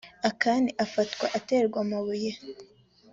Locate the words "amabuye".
1.85-2.31